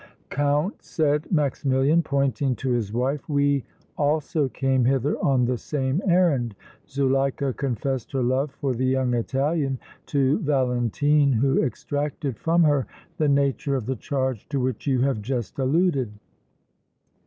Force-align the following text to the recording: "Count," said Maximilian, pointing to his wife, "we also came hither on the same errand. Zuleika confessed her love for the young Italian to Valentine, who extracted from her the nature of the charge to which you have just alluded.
"Count," 0.31 0.81
said 0.81 1.31
Maximilian, 1.31 2.01
pointing 2.01 2.55
to 2.55 2.71
his 2.71 2.91
wife, 2.91 3.29
"we 3.29 3.63
also 3.99 4.49
came 4.49 4.83
hither 4.83 5.15
on 5.23 5.45
the 5.45 5.59
same 5.59 6.01
errand. 6.07 6.55
Zuleika 6.89 7.53
confessed 7.53 8.11
her 8.13 8.23
love 8.23 8.49
for 8.49 8.73
the 8.73 8.87
young 8.87 9.13
Italian 9.13 9.77
to 10.07 10.39
Valentine, 10.39 11.33
who 11.33 11.61
extracted 11.61 12.39
from 12.39 12.63
her 12.63 12.87
the 13.17 13.29
nature 13.29 13.75
of 13.75 13.85
the 13.85 13.95
charge 13.95 14.49
to 14.49 14.59
which 14.59 14.87
you 14.87 15.01
have 15.01 15.21
just 15.21 15.59
alluded. 15.59 16.11